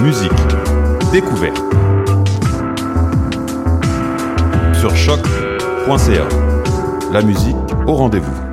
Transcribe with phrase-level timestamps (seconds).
[0.00, 0.32] musique,
[1.12, 1.60] découverte.
[4.78, 6.28] Sur choc.ca.
[7.12, 8.51] La musique au rendez-vous.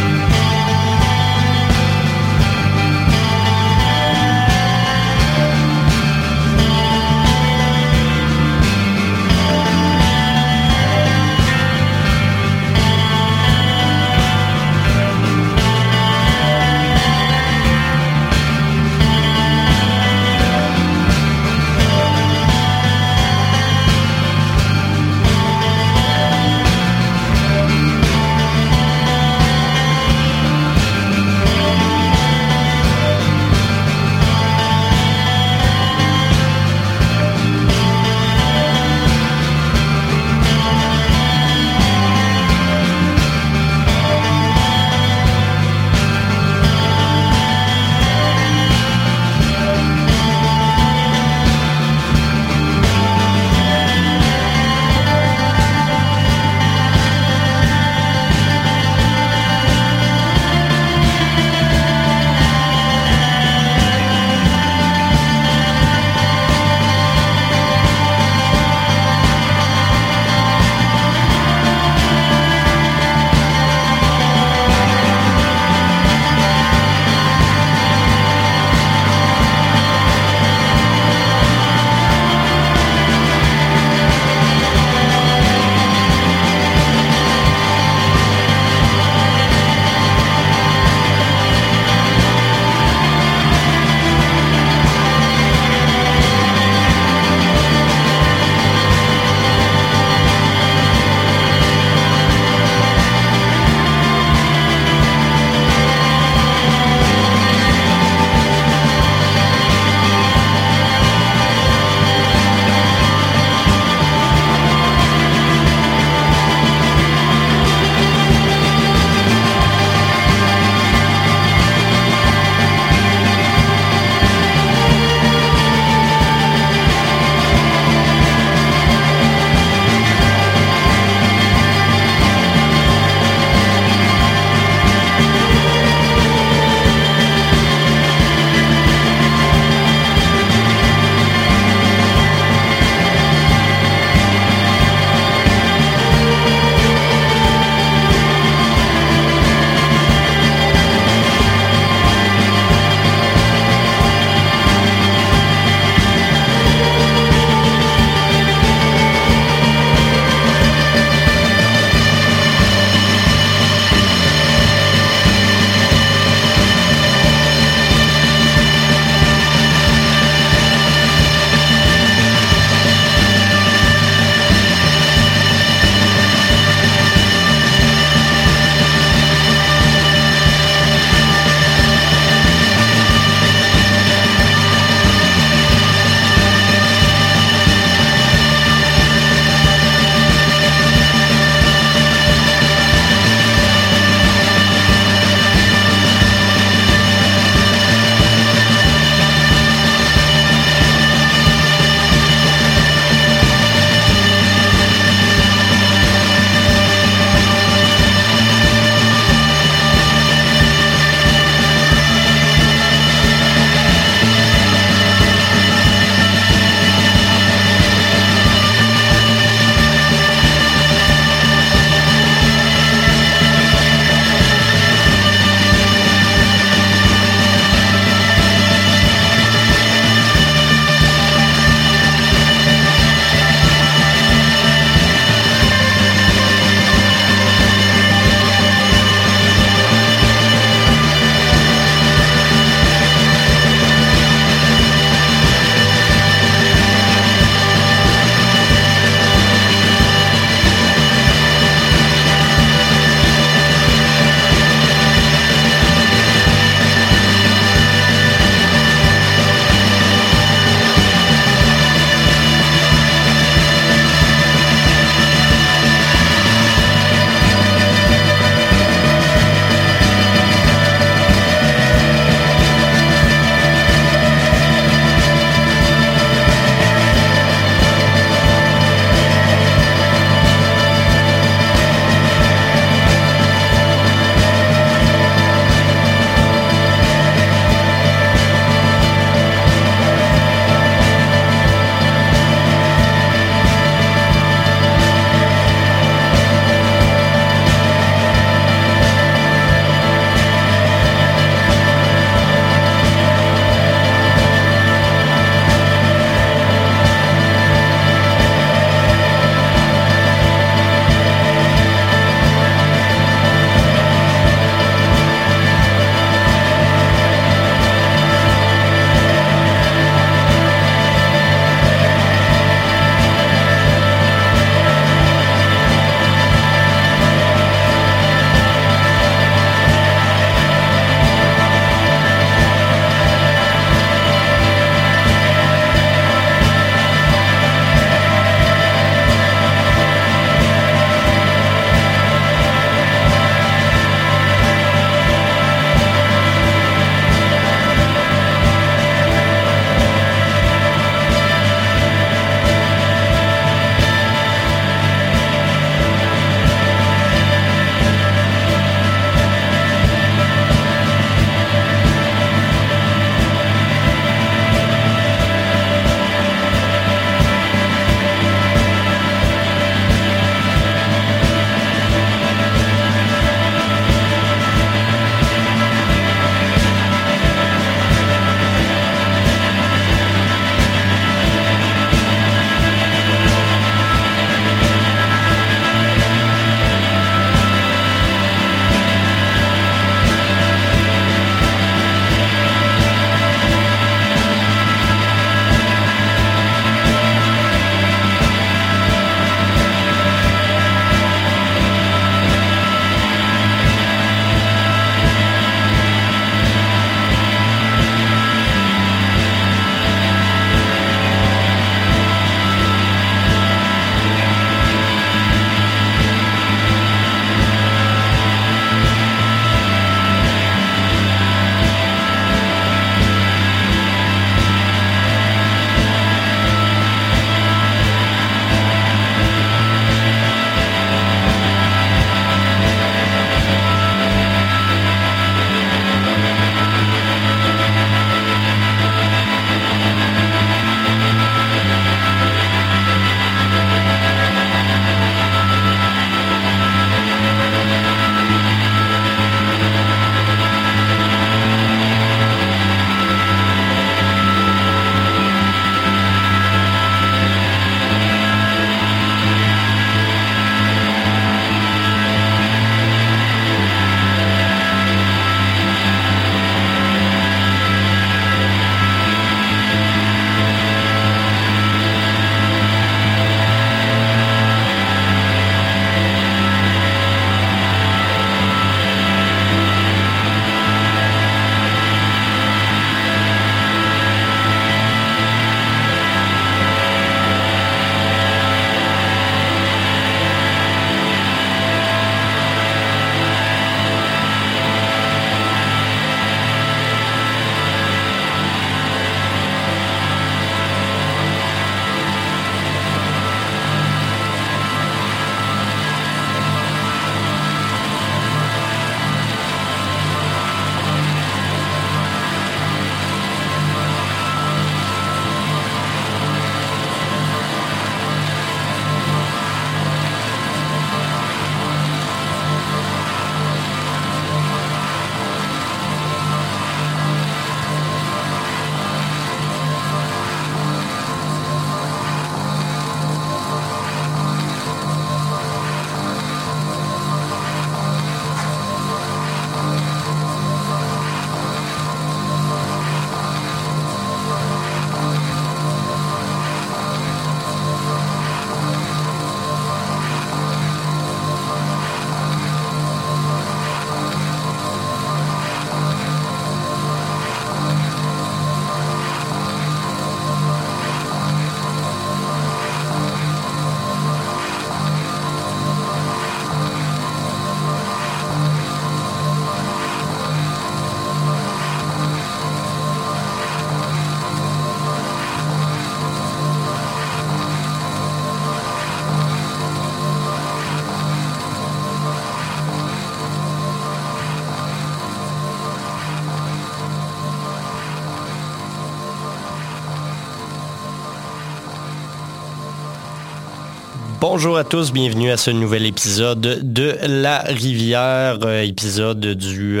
[594.42, 600.00] Bonjour à tous, bienvenue à ce nouvel épisode de La Rivière, euh, épisode du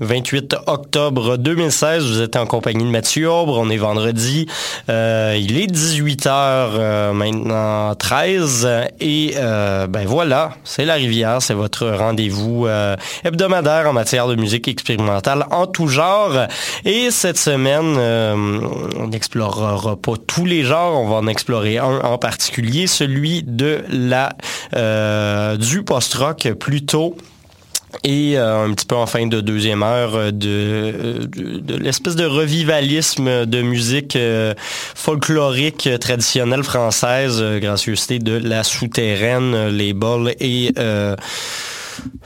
[0.00, 2.06] 28 euh, octobre 2016.
[2.06, 4.46] Vous êtes en compagnie de Mathieu Aubre, on est vendredi,
[4.88, 8.66] euh, il est 18h maintenant 13
[8.98, 12.66] et ben voilà, c'est La Rivière, c'est votre rendez-vous
[13.24, 16.46] hebdomadaire en matière de musique expérimentale en tout genre.
[16.86, 17.98] Et cette semaine,
[18.96, 23.82] on n'explorera pas tous les genres, on va en explorer un en particulier, celui de
[23.90, 24.30] la
[24.74, 27.16] euh, du post-rock plutôt.
[28.04, 31.28] Et euh, un petit peu en fin de deuxième heure euh, de,
[31.76, 34.16] l'espèce de revivalisme de musique
[34.94, 40.72] folklorique traditionnelle française, gracieuseté de la souterraine, les bols et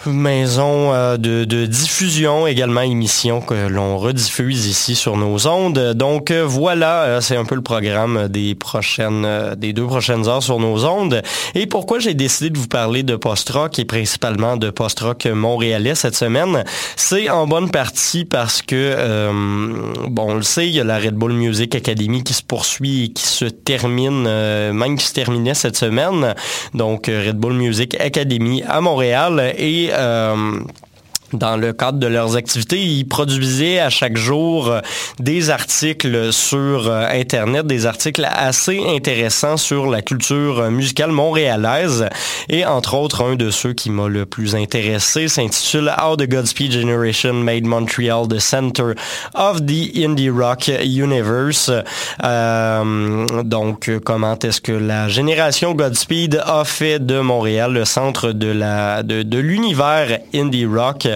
[0.06, 5.94] maison euh, de, diffusion, également émission que l'on rediffuse ici sur nos ondes.
[5.94, 10.42] Donc euh, voilà, euh, c'est un peu le programme des prochaines, des deux prochaines heures
[10.42, 11.22] sur nos ondes.
[11.54, 16.16] Et pourquoi j'ai décidé de vous parler de post-rock et principalement de post-rock montréalais cette
[16.16, 16.64] semaine,
[16.96, 19.30] c'est en bonne partie parce que,
[20.08, 23.04] bon, on le sait, il y a la Red Bull Music Academy qui se poursuit
[23.04, 24.22] et qui se termine,
[24.72, 26.34] même qui se terminait cette semaine.
[26.74, 30.60] Donc Red Bull Music Academy à Montréal et euh,
[31.34, 34.80] dans le cadre de leurs activités, ils produisaient à chaque jour euh,
[35.18, 42.08] des articles sur euh, Internet, des articles assez intéressants sur la culture musicale montréalaise.
[42.48, 46.72] Et entre autres, un de ceux qui m'a le plus intéressé s'intitule How the Godspeed
[46.72, 48.94] Generation Made Montreal the Center
[49.34, 51.70] of the Indie Rock Universe.
[52.22, 59.38] Euh, donc, comment est-ce que la génération Godspeed a fait de Montréal le centre de
[59.38, 61.08] l'univers indie rock?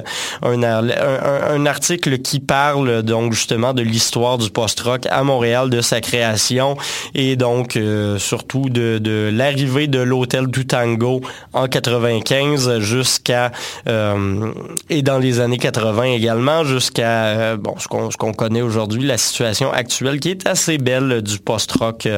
[0.42, 6.76] Un, article qui parle donc justement de l'histoire du post-rock à Montréal, de sa création
[7.14, 11.20] et donc euh, surtout de, l'arrivée de l'hôtel du tango
[11.52, 13.52] en 95 jusqu'à
[13.88, 14.52] euh,
[14.88, 19.04] et dans les années 80 également jusqu'à euh, bon ce qu'on ce qu'on connaît aujourd'hui
[19.04, 22.08] la situation actuelle qui est assez belle du post-rock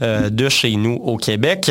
[0.00, 1.70] de chez nous au Québec.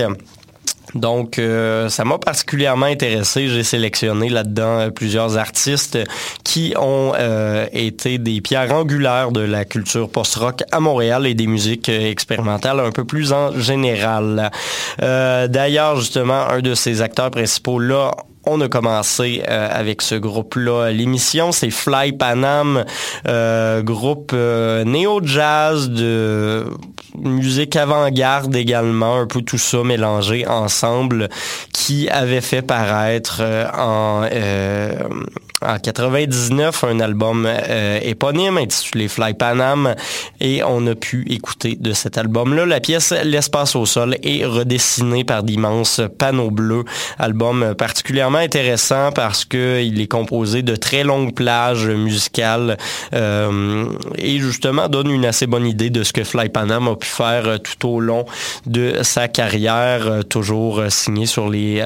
[0.95, 3.47] Donc, euh, ça m'a particulièrement intéressé.
[3.47, 5.97] J'ai sélectionné là-dedans euh, plusieurs artistes
[6.43, 11.47] qui ont euh, été des pierres angulaires de la culture post-rock à Montréal et des
[11.47, 14.51] musiques expérimentales un peu plus en général.
[14.99, 18.11] D'ailleurs, justement, un de ces acteurs principaux là
[18.49, 20.91] on a commencé avec ce groupe-là.
[20.91, 22.85] L'émission, c'est Fly Panam,
[23.83, 26.65] groupe néo-jazz de
[27.15, 31.29] musique avant-garde également, un peu tout ça mélangé ensemble,
[31.73, 33.41] qui avait fait paraître
[33.73, 34.23] en
[35.61, 39.95] en 99 un album euh, éponyme intitulé Fly Panam
[40.39, 45.23] et on a pu écouter de cet album-là la pièce L'espace au sol est redessinée
[45.23, 46.83] par d'immenses panneaux bleus.
[47.17, 52.77] Album particulièrement intéressant parce que il est composé de très longues plages musicales
[53.13, 53.85] euh,
[54.17, 57.59] et justement donne une assez bonne idée de ce que Fly Panam a pu faire
[57.61, 58.25] tout au long
[58.67, 61.83] de sa carrière, toujours signé sur les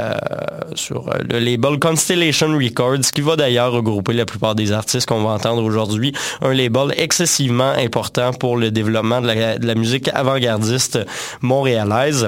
[0.76, 5.32] sur le label Constellation Records qui va d'ailleurs regrouper la plupart des artistes qu'on va
[5.32, 6.14] entendre aujourd'hui.
[6.42, 11.00] Un label excessivement important pour le développement de la, musique avant-gardiste
[11.42, 12.28] montréalaise.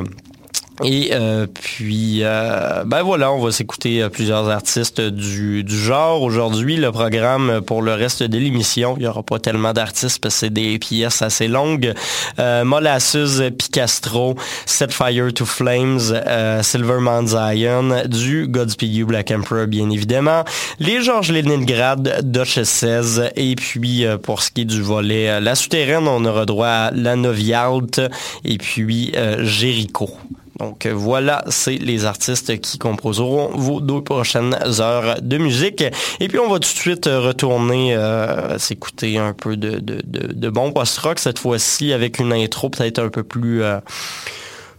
[0.83, 6.21] Et euh, puis, euh, ben voilà, on va s'écouter euh, plusieurs artistes du, genre.
[6.21, 10.35] Aujourd'hui, le programme pour le reste de l'émission, il n'y aura pas tellement d'artistes parce
[10.35, 11.93] que c'est des pièces assez longues.
[12.37, 15.99] Molasses, Picastro, Set Fire to Flames,
[16.61, 20.43] Silver Mount Zion, du Godspeed You Black Emperor, bien évidemment.
[20.79, 26.25] Les Georges Leningrad, Duchesses, et puis pour ce qui est du volet La Souterraine, on
[26.25, 28.01] aura droit à La Novialt
[28.43, 30.09] et puis Jericho.
[30.59, 35.83] Donc voilà, c'est les artistes qui composeront vos deux prochaines heures de musique.
[36.19, 40.49] Et puis on va tout de suite retourner euh, s'écouter un peu de, de, de,
[40.49, 43.63] bon post-rock cette fois-ci avec une intro peut-être un peu plus...
[43.63, 43.79] Euh,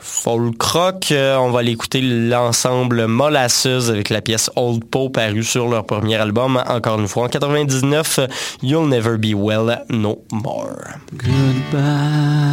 [0.04, 1.10] folk rock.
[1.10, 5.87] Euh, on va aller écouter l'ensemble Molasses avec la pièce Old Poe parue sur leur
[5.87, 8.20] premier album, encore une fois en 99,
[8.62, 10.76] You'll Never Be Well No More.
[11.14, 12.44] Goodbye.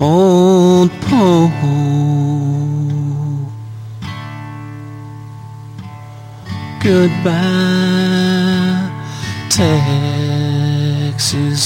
[0.00, 1.50] Old Poe.
[6.82, 7.30] Goodbye,
[9.50, 10.40] Texas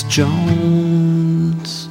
[0.05, 1.89] Jones.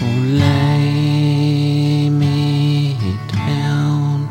[0.00, 2.96] Oh, lay me
[3.32, 4.28] down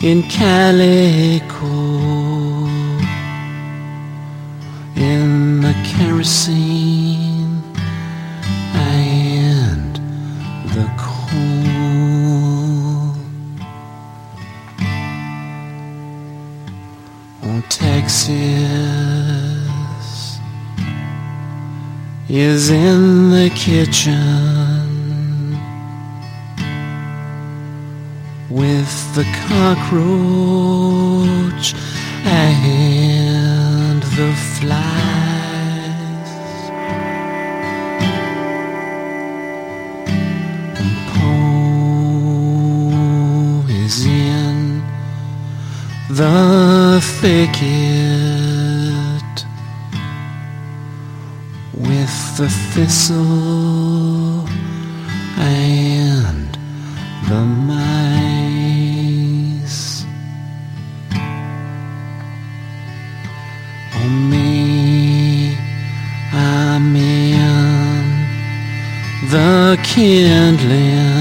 [0.00, 1.90] in Calico.
[6.00, 7.62] Kerosene
[8.74, 9.94] and
[10.74, 11.30] the coal.
[17.42, 18.30] Oh, Texas
[22.30, 24.88] is in the kitchen
[28.48, 30.06] with the cockroach
[32.24, 35.29] and the flies.
[46.12, 47.60] The thicket
[51.72, 54.44] with the thistle
[55.38, 56.58] and
[57.28, 58.04] the mice.
[63.94, 65.56] Oh me,
[66.32, 68.26] I'm in
[69.30, 71.19] the kindling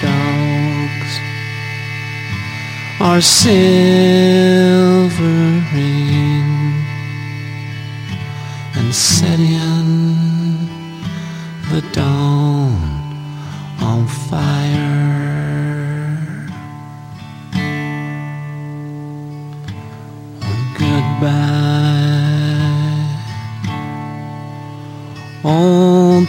[0.00, 1.12] dogs
[2.98, 4.65] are silvering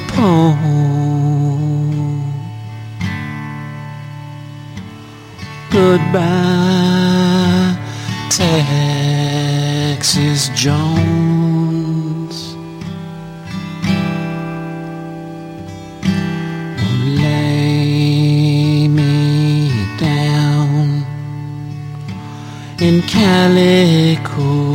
[0.08, 0.56] Poe.
[5.71, 7.76] Goodbye,
[8.30, 12.56] Texas Jones.
[17.19, 21.06] Lay me down
[22.80, 24.67] in calico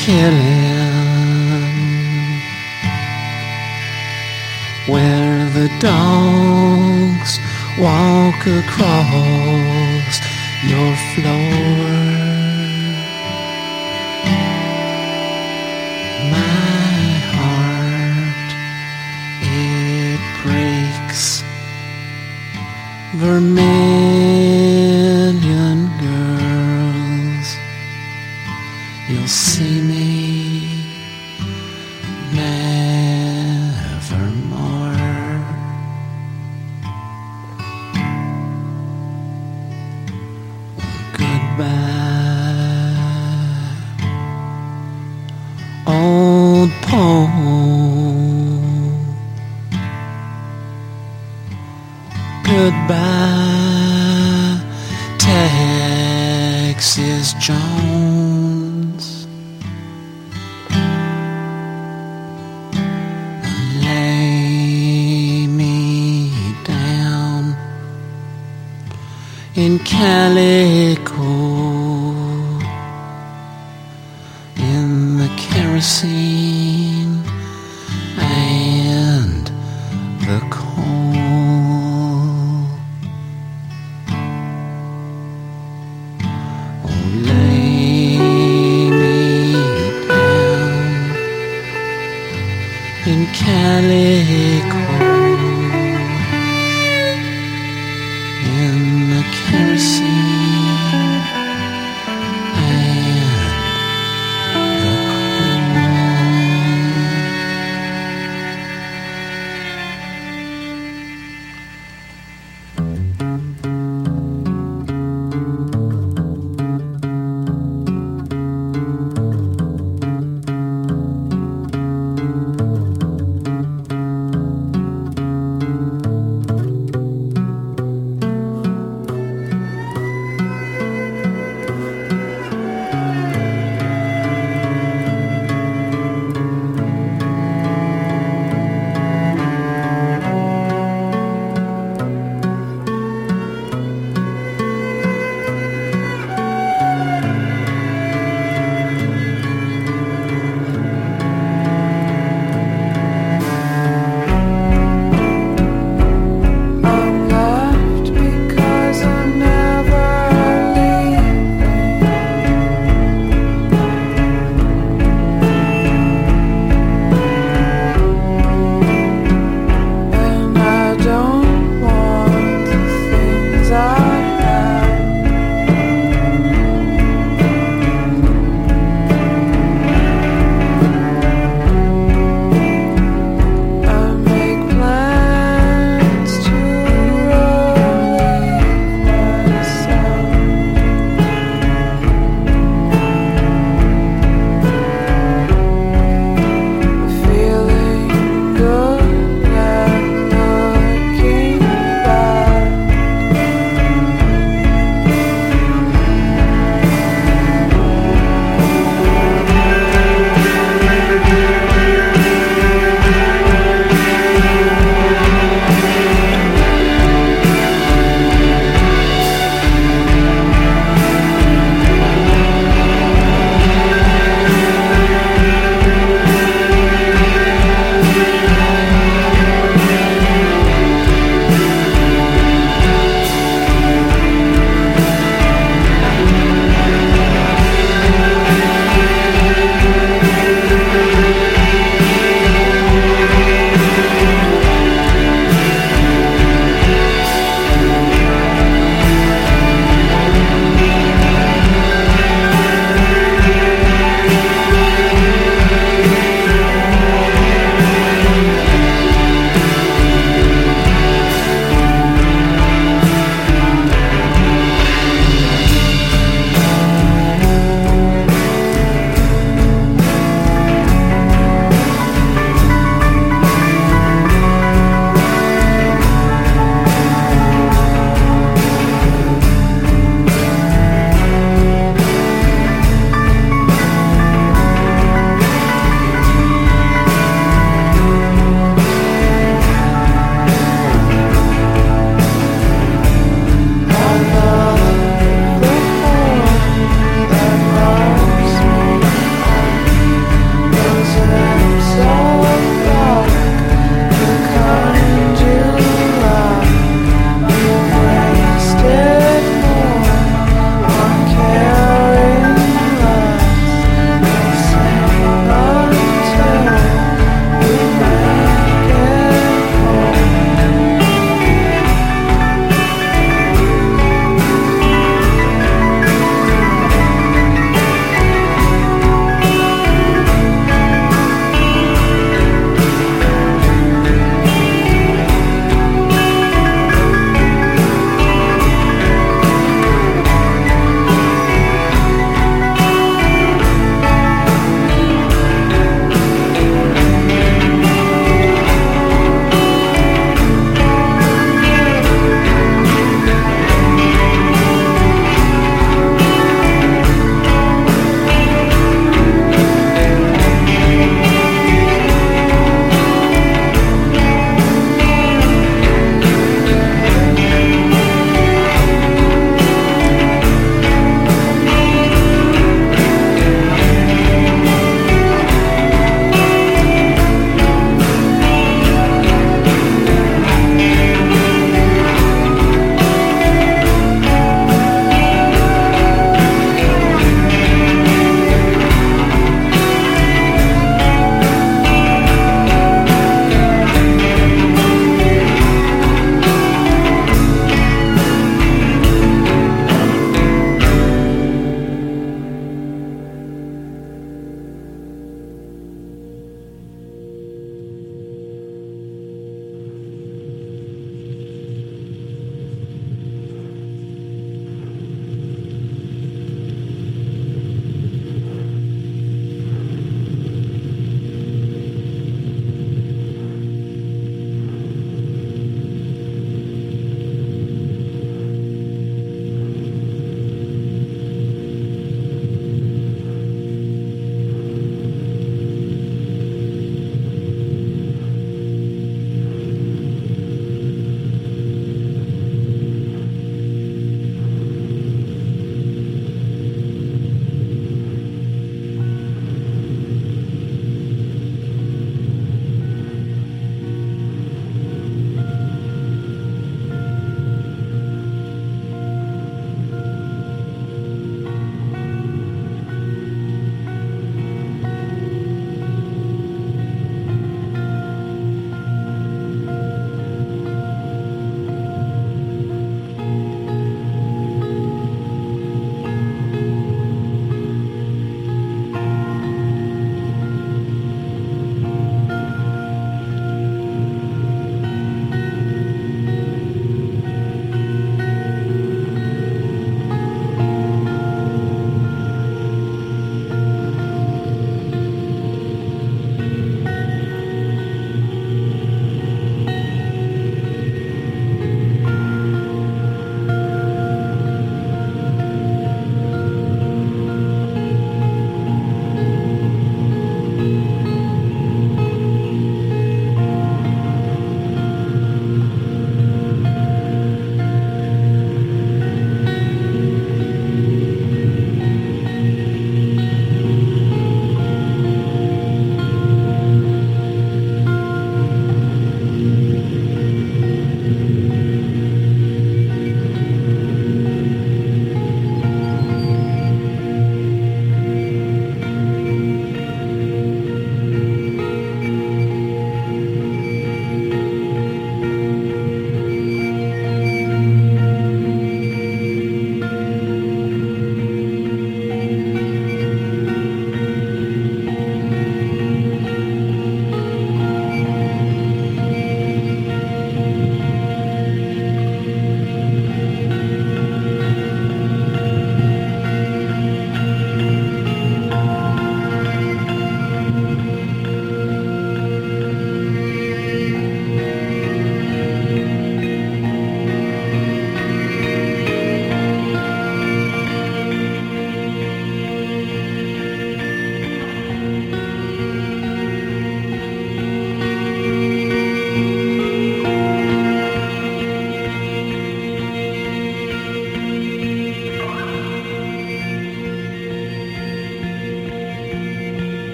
[0.00, 0.49] killing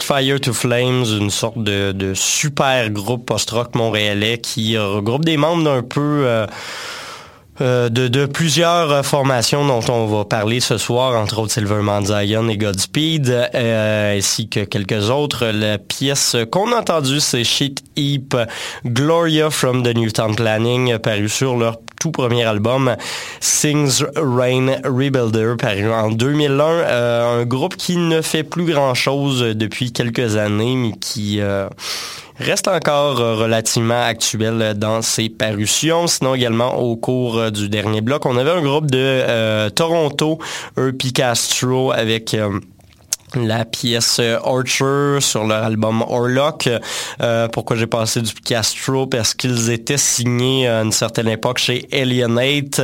[0.00, 5.82] Fire to Flames, une sorte de, super groupe post-rock montréalais qui regroupe des membres d'un
[5.82, 6.24] peu...
[6.24, 6.46] euh,
[7.60, 12.48] euh, de, plusieurs euh, formations dont on va parler ce soir, entre autres Silverman Zion
[12.48, 15.46] et Godspeed, ainsi que quelques autres.
[15.46, 18.34] La pièce qu'on a entendue, c'est Shit Heap
[18.86, 22.96] Gloria from the Newtown Planning, paru sur leur tout premier album,
[23.42, 26.64] Sings Rain Rebuilder, paru en 2001.
[26.64, 31.40] Euh, un groupe qui ne fait plus grand-chose depuis quelques années, mais qui...
[31.40, 31.68] euh,
[32.38, 36.06] reste encore euh, relativement actuel dans ses parutions.
[36.06, 40.38] Sinon également au cours du dernier bloc, on avait un groupe de Toronto,
[40.78, 42.36] eux Picastro avec
[43.34, 46.68] la pièce euh, Archer sur leur album Orlock.
[47.20, 49.06] Euh, pourquoi j'ai passé du Castro?
[49.06, 52.80] Parce qu'ils étaient signés à une certaine époque chez Alienate,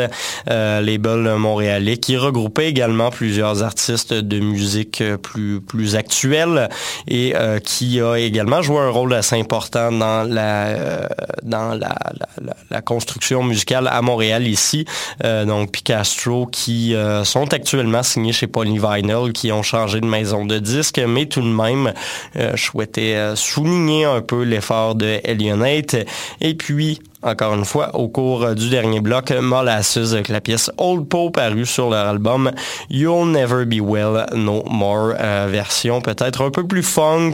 [0.50, 6.68] euh, label montréalais, qui regroupait également plusieurs artistes de musique plus, plus actuelle
[7.06, 7.34] et
[7.64, 11.08] qui a également joué un rôle assez important dans la,
[11.42, 11.94] dans la,
[12.40, 14.84] la, la- construction musicale à Montréal ici.
[15.22, 16.94] Donc Picastro qui
[17.24, 21.46] sont actuellement signés chez Polyvinyl, qui ont changé de maison de disques, mais tout de
[21.46, 21.92] même,
[22.36, 25.96] euh, je souhaitais euh, souligner un peu l'effort de Alionate.
[26.40, 31.08] Et puis, encore une fois, au cours du dernier bloc, Molasses avec la pièce Old
[31.08, 32.52] Poe parue sur leur album
[32.90, 37.32] You'll Never Be Well No More, euh, version peut-être un peu plus funk.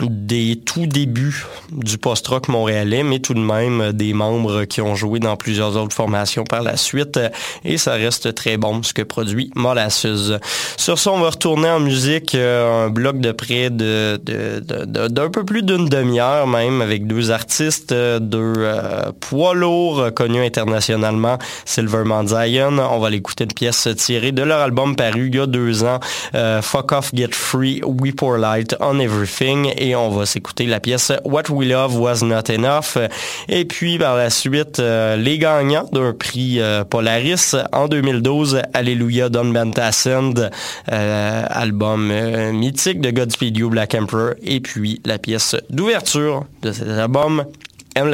[0.00, 4.96] Des tout débuts du post-rock montréalais, mais tout de même euh, des membres qui ont
[4.96, 7.16] joué dans plusieurs autres formations par la suite.
[7.16, 7.28] euh,
[7.64, 10.06] Et ça reste très bon ce que produit Molasses.
[10.76, 14.16] Sur ce, on va retourner en musique euh, un bloc de près de,
[15.08, 18.54] d'un peu plus d'une demi-heure même avec deux artistes, deux
[19.20, 22.78] poids lourds connus internationalement, Silverman Zion.
[22.78, 26.00] On va l'écouter une pièce tirée de leur album paru il y a deux ans,
[26.62, 29.72] Fuck Off, Get Free, We Pour Light on Everything.
[29.84, 32.96] Et on va s'écouter la pièce What We Love Was Not Enough.
[33.50, 39.28] Et puis par la suite, euh, les gagnants d'un prix euh, Polaris en 2012, Alléluia
[39.28, 40.48] Don Bantasend,
[40.90, 42.10] euh, album
[42.52, 44.30] mythique de Godspeed You Black Emperor.
[44.42, 47.44] Et puis la pièce d'ouverture de cet album,
[47.94, 48.10] M.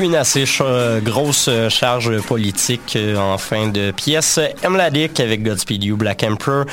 [0.00, 0.44] une assez
[1.04, 4.40] grosse charge politique en fin de pièce.
[4.62, 6.64] Emladic avec Godspeed You Black Emperor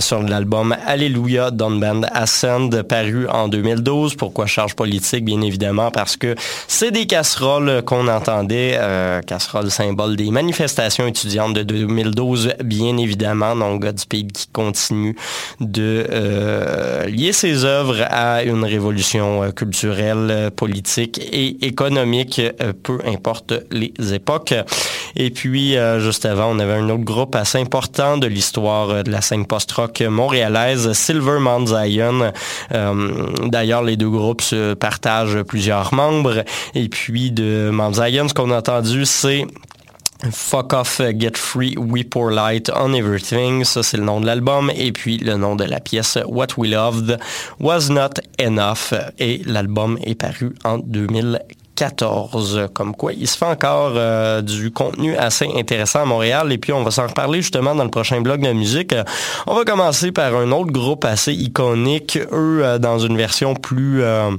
[0.00, 4.14] sur l'album Alléluia Don Band Ascend paru en 2012.
[4.16, 5.24] Pourquoi charge politique?
[5.24, 6.34] Bien évidemment parce que
[6.82, 8.76] c'est des casseroles qu'on entendait,
[9.24, 13.54] casseroles symbole des manifestations étudiantes de 2012, bien évidemment.
[13.54, 15.14] Donc Godspeed qui continue
[15.60, 16.04] de
[17.06, 22.42] lier ses œuvres à une révolution culturelle, politique et économique,
[22.82, 24.54] peu importe les époques.
[25.14, 29.20] Et puis, juste avant, on avait un autre groupe assez important de l'histoire de la
[29.20, 32.32] scène post-rock montréalaise, Silver Mount Zion.
[33.44, 36.42] D'ailleurs, les deux groupes se partagent plusieurs membres.
[36.74, 39.46] Et puis, de Mount ce qu'on a entendu, c'est
[40.30, 44.70] Fuck Off, Get Free, We Pour Light on Everything, ça c'est le nom de l'album,
[44.74, 47.18] et puis le nom de la pièce What We Loved
[47.58, 52.68] Was Not Enough, et l'album est paru en 2014.
[52.72, 56.52] Comme quoi, il se fait encore euh, du contenu assez intéressant à Montréal.
[56.52, 58.94] Et puis on va s'en reparler justement dans le prochain blog de musique.
[59.48, 64.02] On va commencer par un autre groupe assez iconique, eux euh, dans une version plus...
[64.02, 64.30] Euh,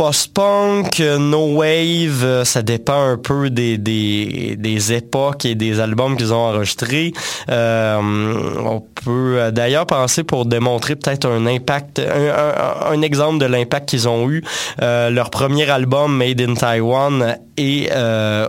[0.00, 6.16] post-punk, no wave, euh, ça dépend un peu des, des, des époques et des albums
[6.16, 7.12] qu'ils ont enregistrés.
[7.50, 13.90] Euh, on peut euh, d'ailleurs penser pour démontrer peut-être un impact, un, exemple de l'impact
[13.90, 14.42] qu'ils ont eu.
[14.80, 17.90] leur premier album, Made in Taiwan, est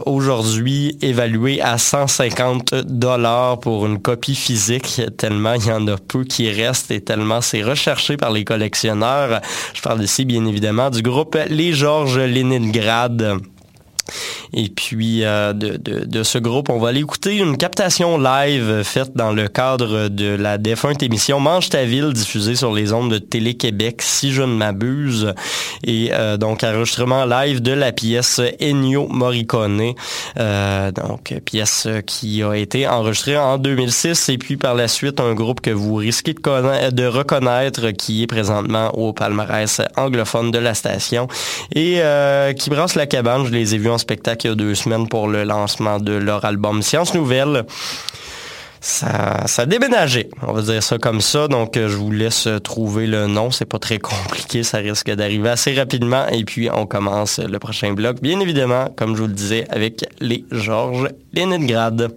[0.06, 6.24] aujourd'hui évalué à 150 dollars pour une copie physique, tellement il y en a peu
[6.24, 9.42] qui restent et tellement c'est recherché par les collectionneurs.
[9.74, 13.42] Je parle ici bien évidemment du groupe les Georges Leningrad.
[14.54, 19.32] Et puis euh, de, ce groupe, on va aller écouter une captation live faite dans
[19.32, 24.02] le cadre de la défunte émission Mange ta ville diffusée sur les ondes de Télé-Québec,
[24.02, 25.34] si je ne m'abuse.
[25.86, 29.94] Et euh, donc enregistrement live de la pièce Ennio Morricone,
[30.38, 35.34] euh, donc pièce qui a été enregistrée en 2006 et puis par la suite un
[35.34, 41.28] groupe que vous risquez de, reconnaître qui est présentement au palmarès anglophone de la station
[41.74, 42.02] et
[42.58, 43.46] qui brasse la cabane.
[43.46, 46.14] Je les ai vus en spectacle il y a deux semaines pour le lancement de
[46.14, 47.66] leur album Science Nouvelle.
[48.84, 51.48] Ça, ça a déménagé, on va dire ça comme ça.
[51.48, 53.52] Donc, je vous laisse trouver le nom.
[53.52, 56.28] C'est pas très compliqué, ça risque d'arriver assez rapidement.
[56.30, 60.04] Et puis, on commence le prochain bloc, bien évidemment, comme je vous le disais, avec
[60.20, 62.12] les Georges Leningrad.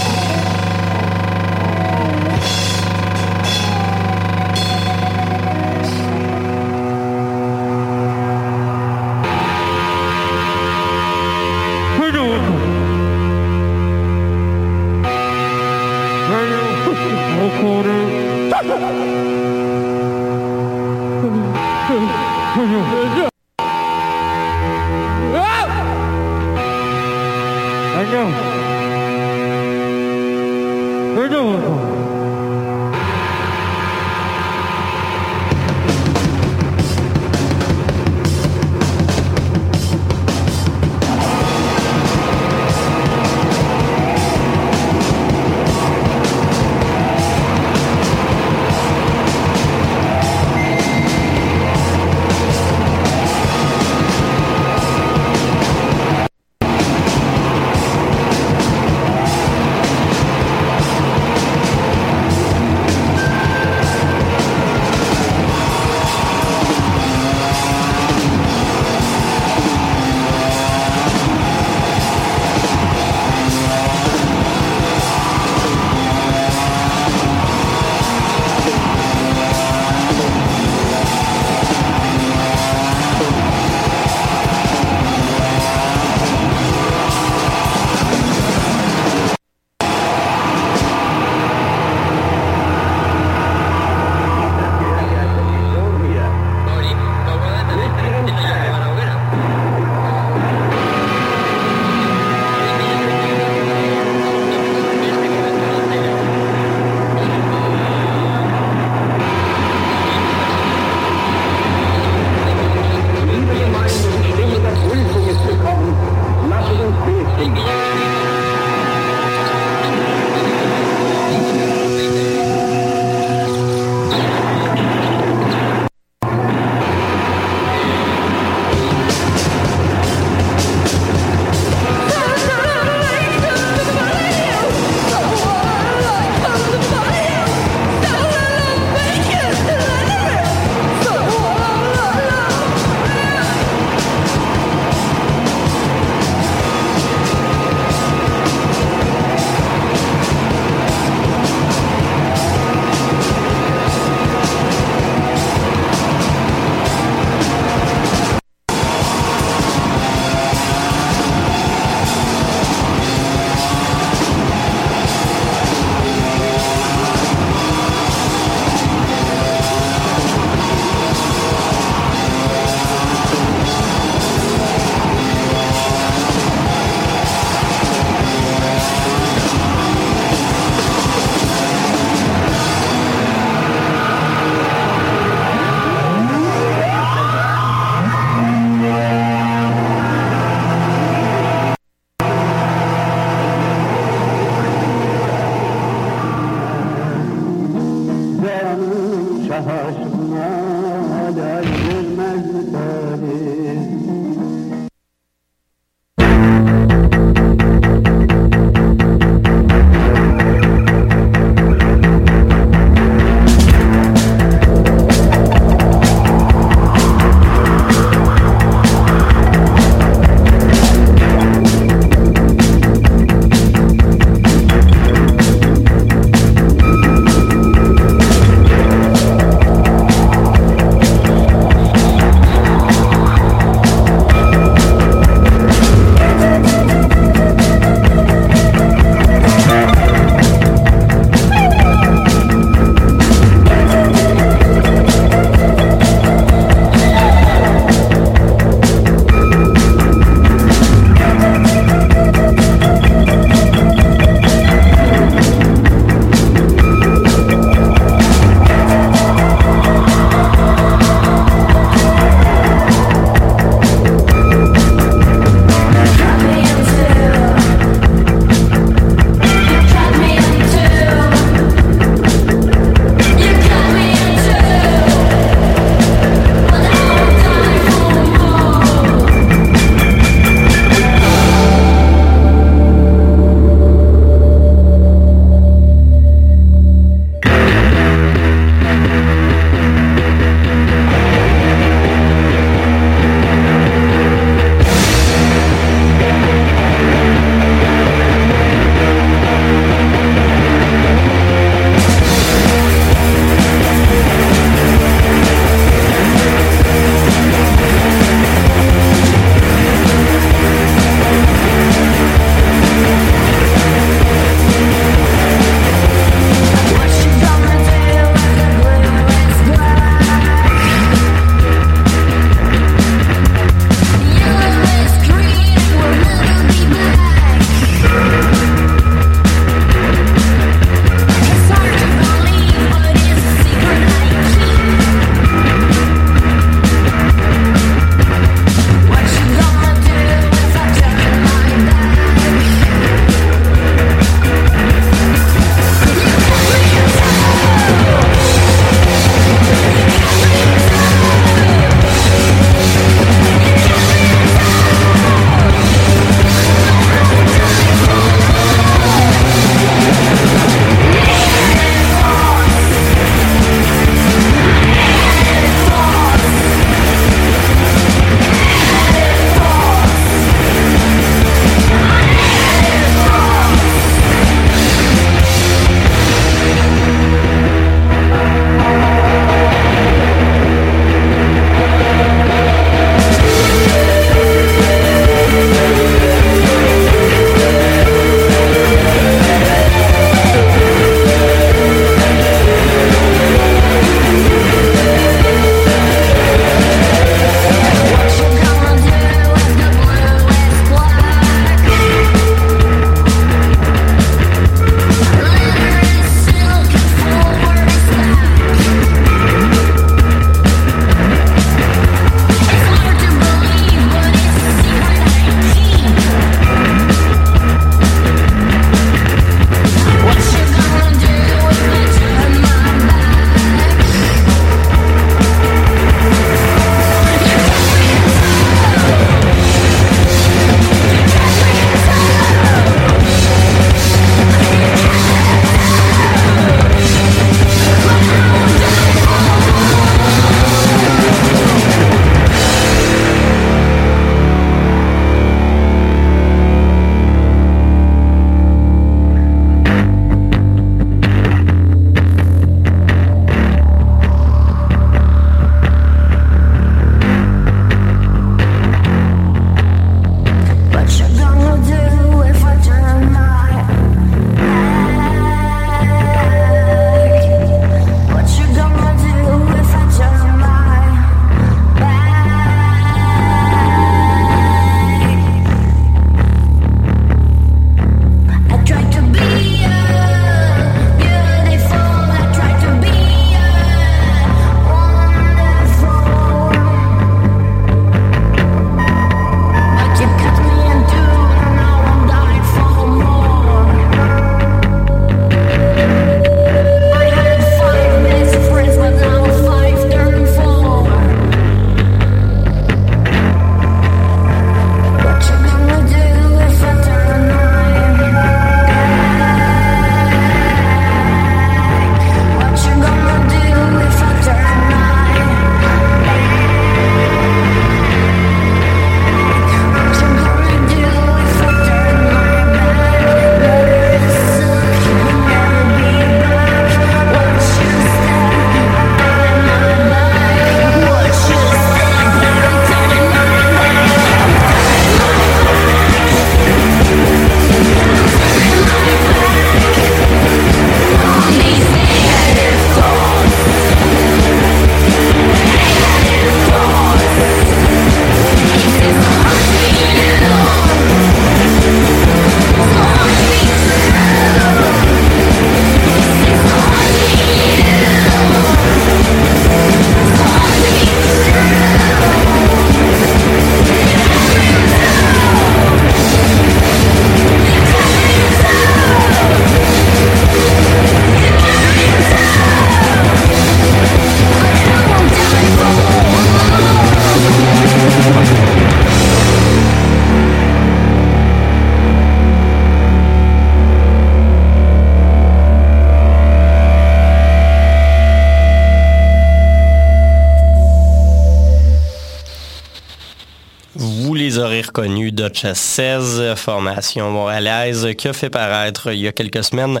[594.94, 600.00] Reconnu Duchess 16, formation montréalaise, qui a fait paraître il y a quelques semaines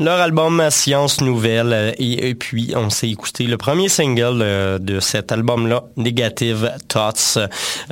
[0.00, 1.94] leur album Science Nouvelle.
[1.98, 7.38] Et, puis, on s'est écouté le premier single de cet album-là, Negative Thoughts.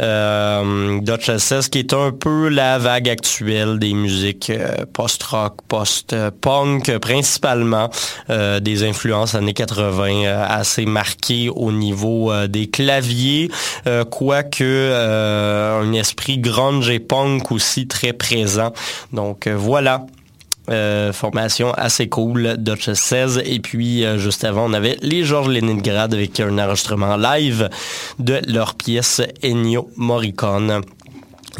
[0.01, 1.01] Euh,
[1.39, 7.90] 16, qui est un peu la vague actuelle des musiques euh, post-rock, post-punk, principalement
[8.31, 13.51] euh, des influences années 80 euh, assez marquées au niveau des claviers,
[14.10, 18.73] quoique un esprit grunge et punk aussi très présent.
[19.12, 20.07] Donc euh, voilà.
[20.71, 23.43] Euh, formation assez cool, Dutch 16.
[23.45, 27.69] Et puis, euh, juste avant, on avait les Georges Leningrad avec un enregistrement live
[28.21, 30.83] de leur pièce Ennio Morricone.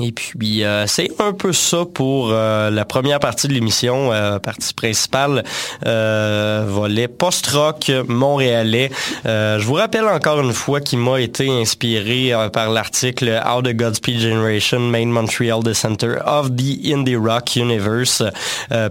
[0.03, 4.39] Et puis, euh, c'est un peu ça pour euh, la première partie de l'émission, euh,
[4.39, 5.45] partie principale,
[5.83, 8.91] volet post-rock montréalais.
[9.25, 14.21] Je vous rappelle encore une fois qu'il m'a été inspiré par l'article How the Godspeed
[14.21, 18.23] Generation Made Montreal the Center of the Indie Rock Universe,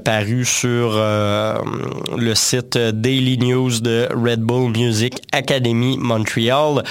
[0.03, 6.83] paru sur le site Daily News de Red Bull Music Academy Montreal.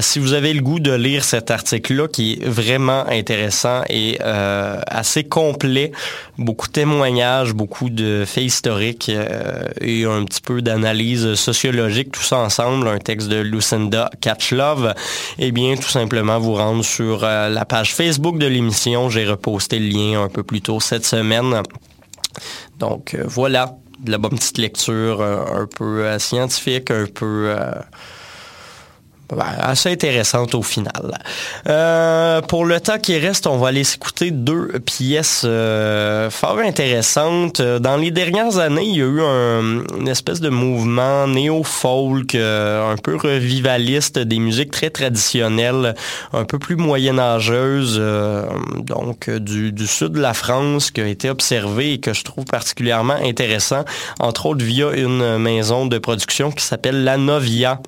[0.00, 4.80] Si vous avez le goût de lire cet article-là, qui est vraiment intéressant et euh,
[4.86, 5.92] assez complet.
[6.38, 12.22] Beaucoup de témoignages, beaucoup de faits historiques euh, et un petit peu d'analyse sociologique, tout
[12.22, 14.94] ça ensemble, un texte de Lucinda Catchlove.
[15.38, 19.10] Eh bien, tout simplement vous rendre sur euh, la page Facebook de l'émission.
[19.10, 21.62] J'ai reposté le lien un peu plus tôt cette semaine.
[22.78, 27.54] Donc voilà, de la bonne petite lecture un peu scientifique, un peu...
[29.36, 31.18] ben, assez intéressante au final.
[31.68, 37.60] Euh, pour le temps qui reste, on va aller s'écouter deux pièces euh, fort intéressantes.
[37.60, 42.92] Dans les dernières années, il y a eu un, une espèce de mouvement néo-folk, euh,
[42.92, 45.94] un peu revivaliste, des musiques très traditionnelles,
[46.32, 48.46] un peu plus moyenâgeuses, euh,
[48.78, 52.44] donc du, du sud de la France, qui a été observé et que je trouve
[52.44, 53.84] particulièrement intéressant,
[54.18, 57.80] entre autres via une maison de production qui s'appelle La Novia.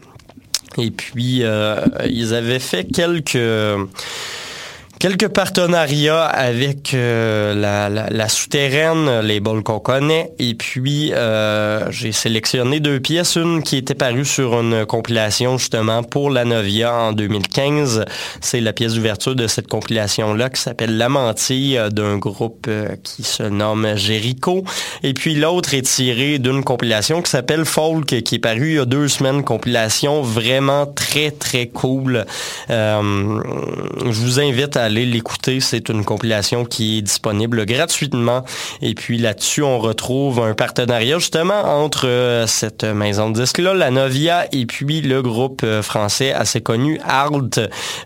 [0.78, 3.38] Et puis, euh, ils avaient fait quelques
[5.02, 10.30] quelques partenariats avec euh, la, souterraine, les bols qu'on connaît.
[10.38, 13.34] Et puis, euh, j'ai sélectionné deux pièces.
[13.34, 18.04] Une qui était parue sur une compilation justement pour la Novia en 2015.
[18.40, 22.70] C'est la pièce d'ouverture de cette compilation-là qui s'appelle La Mantille euh, d'un groupe
[23.02, 24.62] qui se nomme Jericho.
[25.02, 28.78] Et puis l'autre est tirée d'une compilation qui s'appelle Folk qui est parue il y
[28.78, 29.42] a deux semaines.
[29.42, 32.24] Compilation vraiment très très cool.
[32.68, 35.60] Je vous invite à l'écouter.
[35.60, 38.44] C'est une compilation qui est disponible gratuitement.
[38.80, 43.90] Et puis là-dessus, on retrouve un partenariat justement entre euh, cette maison de disques-là, la
[43.90, 47.60] Novia, et puis le groupe euh, français assez connu, Alt,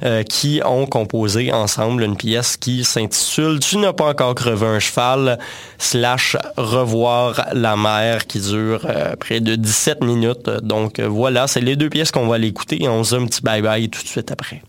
[0.05, 4.79] euh, qui ont composé ensemble une pièce qui s'intitule Tu n'as pas encore crevé un
[4.79, 5.39] cheval,
[5.79, 8.87] slash revoir la mer, qui dure
[9.19, 10.49] près de 17 minutes.
[10.63, 13.27] Donc voilà, c'est les deux pièces qu'on va aller écouter et on se dit un
[13.27, 14.63] petit bye-bye tout de suite après.